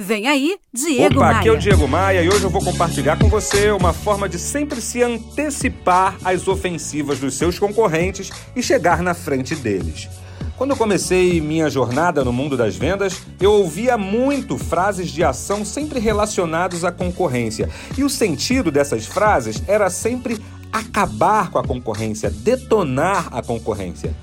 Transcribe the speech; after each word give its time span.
Vem 0.00 0.28
aí, 0.28 0.56
Diego 0.72 1.16
Opa, 1.16 1.24
Maia. 1.24 1.38
aqui 1.38 1.48
é 1.48 1.52
o 1.52 1.58
Diego 1.58 1.88
Maia 1.88 2.22
e 2.22 2.28
hoje 2.28 2.44
eu 2.44 2.50
vou 2.50 2.62
compartilhar 2.62 3.18
com 3.18 3.28
você 3.28 3.72
uma 3.72 3.92
forma 3.92 4.28
de 4.28 4.38
sempre 4.38 4.80
se 4.80 5.02
antecipar 5.02 6.16
às 6.24 6.46
ofensivas 6.46 7.18
dos 7.18 7.34
seus 7.34 7.58
concorrentes 7.58 8.30
e 8.54 8.62
chegar 8.62 9.02
na 9.02 9.12
frente 9.12 9.56
deles. 9.56 10.08
Quando 10.56 10.70
eu 10.70 10.76
comecei 10.76 11.40
minha 11.40 11.68
jornada 11.68 12.22
no 12.22 12.32
mundo 12.32 12.56
das 12.56 12.76
vendas, 12.76 13.22
eu 13.40 13.50
ouvia 13.50 13.98
muito 13.98 14.56
frases 14.56 15.10
de 15.10 15.24
ação 15.24 15.64
sempre 15.64 15.98
relacionadas 15.98 16.84
à 16.84 16.92
concorrência. 16.92 17.68
E 17.96 18.04
o 18.04 18.08
sentido 18.08 18.70
dessas 18.70 19.04
frases 19.04 19.60
era 19.66 19.90
sempre 19.90 20.38
acabar 20.72 21.50
com 21.50 21.58
a 21.58 21.64
concorrência, 21.64 22.30
detonar 22.30 23.30
a 23.32 23.42
concorrência. 23.42 24.14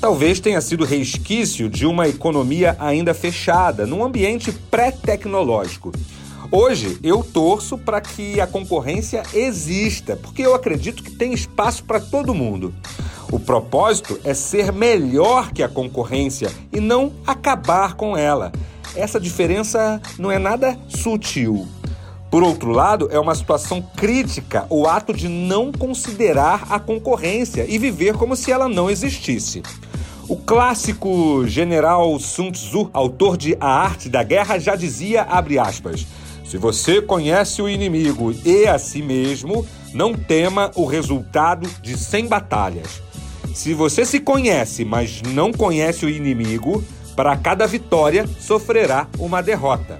Talvez 0.00 0.38
tenha 0.38 0.60
sido 0.60 0.84
resquício 0.84 1.68
de 1.68 1.84
uma 1.84 2.06
economia 2.06 2.76
ainda 2.78 3.12
fechada, 3.12 3.84
num 3.84 4.04
ambiente 4.04 4.52
pré-tecnológico. 4.52 5.90
Hoje 6.52 6.98
eu 7.02 7.24
torço 7.24 7.76
para 7.76 8.00
que 8.00 8.40
a 8.40 8.46
concorrência 8.46 9.24
exista, 9.34 10.16
porque 10.16 10.42
eu 10.42 10.54
acredito 10.54 11.02
que 11.02 11.10
tem 11.10 11.32
espaço 11.32 11.82
para 11.82 11.98
todo 11.98 12.32
mundo. 12.32 12.72
O 13.32 13.40
propósito 13.40 14.20
é 14.22 14.32
ser 14.34 14.72
melhor 14.72 15.50
que 15.52 15.64
a 15.64 15.68
concorrência 15.68 16.48
e 16.72 16.78
não 16.78 17.12
acabar 17.26 17.94
com 17.94 18.16
ela. 18.16 18.52
Essa 18.94 19.18
diferença 19.18 20.00
não 20.16 20.30
é 20.30 20.38
nada 20.38 20.78
sutil. 20.88 21.66
Por 22.30 22.42
outro 22.42 22.70
lado, 22.70 23.08
é 23.10 23.18
uma 23.18 23.34
situação 23.34 23.82
crítica 23.96 24.64
o 24.70 24.86
ato 24.86 25.12
de 25.12 25.28
não 25.28 25.72
considerar 25.72 26.66
a 26.70 26.78
concorrência 26.78 27.66
e 27.68 27.78
viver 27.78 28.14
como 28.14 28.36
se 28.36 28.52
ela 28.52 28.68
não 28.68 28.88
existisse. 28.88 29.62
O 30.28 30.36
clássico 30.36 31.46
general 31.46 32.18
Sun 32.20 32.52
Tzu, 32.52 32.90
autor 32.92 33.38
de 33.38 33.56
A 33.58 33.66
Arte 33.66 34.10
da 34.10 34.22
Guerra, 34.22 34.58
já 34.58 34.76
dizia, 34.76 35.22
abre 35.22 35.58
aspas, 35.58 36.06
se 36.44 36.58
você 36.58 37.00
conhece 37.00 37.62
o 37.62 37.68
inimigo 37.68 38.34
e 38.44 38.66
a 38.66 38.78
si 38.78 39.00
mesmo, 39.00 39.66
não 39.94 40.12
tema 40.12 40.70
o 40.74 40.84
resultado 40.84 41.66
de 41.80 41.96
100 41.96 42.26
batalhas. 42.26 43.00
Se 43.54 43.72
você 43.72 44.04
se 44.04 44.20
conhece, 44.20 44.84
mas 44.84 45.22
não 45.22 45.50
conhece 45.50 46.04
o 46.04 46.10
inimigo, 46.10 46.84
para 47.16 47.34
cada 47.34 47.66
vitória 47.66 48.28
sofrerá 48.38 49.08
uma 49.18 49.42
derrota. 49.42 49.98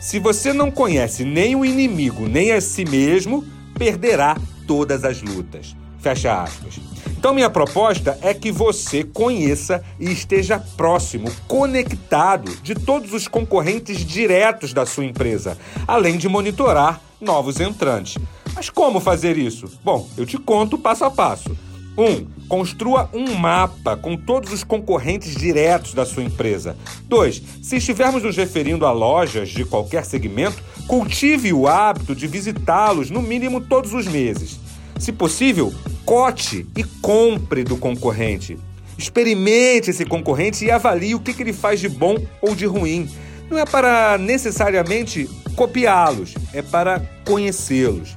Se 0.00 0.20
você 0.20 0.52
não 0.52 0.70
conhece 0.70 1.24
nem 1.24 1.56
o 1.56 1.64
inimigo, 1.64 2.28
nem 2.28 2.52
a 2.52 2.60
si 2.60 2.84
mesmo, 2.84 3.44
perderá 3.76 4.36
todas 4.64 5.04
as 5.04 5.20
lutas. 5.20 5.74
Fecha 5.98 6.40
aspas. 6.40 6.78
Então, 7.20 7.34
minha 7.34 7.50
proposta 7.50 8.18
é 8.22 8.32
que 8.32 8.50
você 8.50 9.04
conheça 9.04 9.84
e 9.98 10.10
esteja 10.10 10.58
próximo, 10.74 11.30
conectado 11.46 12.50
de 12.62 12.74
todos 12.74 13.12
os 13.12 13.28
concorrentes 13.28 13.98
diretos 13.98 14.72
da 14.72 14.86
sua 14.86 15.04
empresa, 15.04 15.58
além 15.86 16.16
de 16.16 16.26
monitorar 16.30 16.98
novos 17.20 17.60
entrantes. 17.60 18.16
Mas 18.54 18.70
como 18.70 19.00
fazer 19.00 19.36
isso? 19.36 19.70
Bom, 19.84 20.08
eu 20.16 20.24
te 20.24 20.38
conto 20.38 20.78
passo 20.78 21.04
a 21.04 21.10
passo. 21.10 21.54
1. 21.94 22.02
Um, 22.02 22.26
construa 22.48 23.10
um 23.12 23.34
mapa 23.34 23.98
com 23.98 24.16
todos 24.16 24.50
os 24.50 24.64
concorrentes 24.64 25.34
diretos 25.34 25.92
da 25.92 26.06
sua 26.06 26.24
empresa. 26.24 26.74
2. 27.04 27.42
Se 27.60 27.76
estivermos 27.76 28.22
nos 28.22 28.34
referindo 28.34 28.86
a 28.86 28.92
lojas 28.92 29.50
de 29.50 29.66
qualquer 29.66 30.06
segmento, 30.06 30.62
cultive 30.86 31.52
o 31.52 31.68
hábito 31.68 32.14
de 32.14 32.26
visitá-los 32.26 33.10
no 33.10 33.20
mínimo 33.20 33.60
todos 33.60 33.92
os 33.92 34.06
meses. 34.06 34.58
Se 34.98 35.12
possível, 35.12 35.72
cote 36.10 36.66
e 36.76 36.82
compre 36.82 37.62
do 37.62 37.76
concorrente. 37.76 38.58
Experimente 38.98 39.90
esse 39.90 40.04
concorrente 40.04 40.64
e 40.64 40.68
avalie 40.68 41.14
o 41.14 41.20
que, 41.20 41.32
que 41.32 41.40
ele 41.40 41.52
faz 41.52 41.78
de 41.78 41.88
bom 41.88 42.16
ou 42.42 42.52
de 42.52 42.66
ruim. 42.66 43.08
Não 43.48 43.56
é 43.56 43.64
para 43.64 44.18
necessariamente 44.18 45.30
copiá-los, 45.54 46.34
é 46.52 46.62
para 46.62 47.00
conhecê-los. 47.24 48.16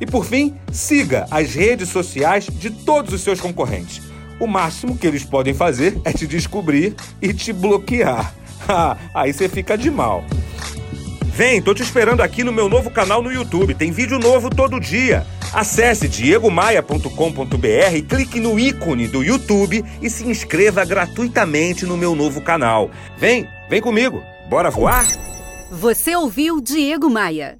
E 0.00 0.06
por 0.06 0.24
fim, 0.24 0.54
siga 0.70 1.26
as 1.32 1.52
redes 1.52 1.88
sociais 1.88 2.46
de 2.46 2.70
todos 2.70 3.12
os 3.12 3.22
seus 3.22 3.40
concorrentes. 3.40 4.00
O 4.38 4.46
máximo 4.46 4.96
que 4.96 5.08
eles 5.08 5.24
podem 5.24 5.52
fazer 5.52 6.00
é 6.04 6.12
te 6.12 6.28
descobrir 6.28 6.94
e 7.20 7.34
te 7.34 7.52
bloquear. 7.52 8.32
Aí 9.12 9.32
você 9.32 9.48
fica 9.48 9.76
de 9.76 9.90
mal. 9.90 10.24
Vem, 11.34 11.60
tô 11.60 11.74
te 11.74 11.82
esperando 11.82 12.20
aqui 12.20 12.44
no 12.44 12.52
meu 12.52 12.68
novo 12.68 12.88
canal 12.88 13.20
no 13.20 13.32
YouTube. 13.32 13.74
Tem 13.74 13.90
vídeo 13.90 14.20
novo 14.20 14.48
todo 14.48 14.78
dia. 14.78 15.26
Acesse 15.52 16.08
diegomaia.com.br, 16.08 18.06
clique 18.08 18.40
no 18.40 18.58
ícone 18.58 19.06
do 19.06 19.22
YouTube 19.22 19.84
e 20.00 20.08
se 20.08 20.26
inscreva 20.26 20.82
gratuitamente 20.82 21.84
no 21.84 21.94
meu 21.94 22.14
novo 22.14 22.40
canal. 22.40 22.90
Vem, 23.18 23.46
vem 23.68 23.82
comigo. 23.82 24.24
Bora 24.48 24.70
voar? 24.70 25.06
Você 25.70 26.16
ouviu 26.16 26.58
Diego 26.58 27.10
Maia. 27.10 27.58